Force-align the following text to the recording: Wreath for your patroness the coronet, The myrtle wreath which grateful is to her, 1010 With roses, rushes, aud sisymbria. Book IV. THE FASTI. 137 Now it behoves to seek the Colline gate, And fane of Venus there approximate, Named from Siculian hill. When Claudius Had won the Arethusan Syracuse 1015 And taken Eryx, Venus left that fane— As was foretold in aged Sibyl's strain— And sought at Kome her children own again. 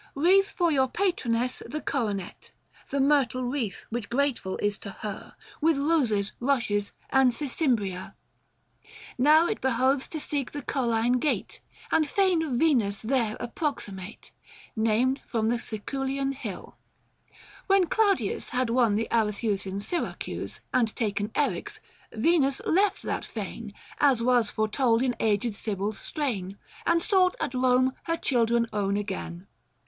Wreath 0.15 0.49
for 0.49 0.71
your 0.71 0.87
patroness 0.87 1.61
the 1.67 1.79
coronet, 1.79 2.49
The 2.89 2.99
myrtle 2.99 3.43
wreath 3.43 3.85
which 3.91 4.09
grateful 4.09 4.57
is 4.57 4.79
to 4.79 4.89
her, 4.89 5.35
1010 5.59 5.59
With 5.61 5.77
roses, 5.77 6.31
rushes, 6.39 6.91
aud 7.13 7.27
sisymbria. 7.33 8.15
Book 8.15 8.15
IV. 8.15 8.81
THE 8.81 8.87
FASTI. 8.87 9.23
137 9.23 9.23
Now 9.23 9.47
it 9.47 9.61
behoves 9.61 10.07
to 10.07 10.19
seek 10.19 10.51
the 10.51 10.63
Colline 10.63 11.19
gate, 11.19 11.59
And 11.91 12.07
fane 12.07 12.41
of 12.41 12.53
Venus 12.53 13.03
there 13.03 13.37
approximate, 13.39 14.31
Named 14.75 15.21
from 15.27 15.51
Siculian 15.51 16.31
hill. 16.33 16.79
When 17.67 17.85
Claudius 17.85 18.49
Had 18.49 18.71
won 18.71 18.95
the 18.95 19.07
Arethusan 19.11 19.81
Syracuse 19.81 20.61
1015 20.71 20.71
And 20.79 20.95
taken 20.95 21.29
Eryx, 21.35 21.79
Venus 22.11 22.59
left 22.65 23.03
that 23.03 23.23
fane— 23.23 23.71
As 23.99 24.23
was 24.23 24.49
foretold 24.49 25.03
in 25.03 25.15
aged 25.19 25.55
Sibyl's 25.55 25.99
strain— 25.99 26.57
And 26.87 27.03
sought 27.03 27.35
at 27.39 27.51
Kome 27.51 27.93
her 28.05 28.17
children 28.17 28.65
own 28.73 28.97
again. 28.97 29.45